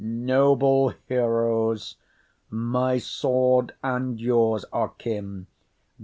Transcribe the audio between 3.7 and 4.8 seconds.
and yours